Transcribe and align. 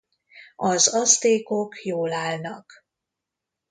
Az 0.55 0.87
Aztékok 0.93 1.83
jól 1.83 2.13
állnak. 2.13 2.85